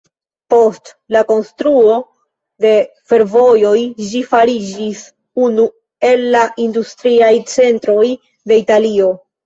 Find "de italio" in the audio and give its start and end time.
8.49-9.19